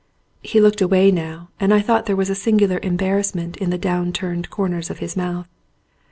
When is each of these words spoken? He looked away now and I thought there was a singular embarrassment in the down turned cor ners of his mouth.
He 0.41 0.59
looked 0.59 0.81
away 0.81 1.11
now 1.11 1.49
and 1.59 1.71
I 1.71 1.79
thought 1.79 2.07
there 2.07 2.15
was 2.15 2.31
a 2.31 2.33
singular 2.33 2.79
embarrassment 2.81 3.55
in 3.57 3.69
the 3.69 3.77
down 3.77 4.11
turned 4.13 4.49
cor 4.49 4.67
ners 4.67 4.89
of 4.89 4.97
his 4.97 5.15
mouth. 5.15 5.45